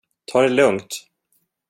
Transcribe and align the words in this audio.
Ta 0.27 0.41
det 0.41 0.49
lugnt! 0.49 1.07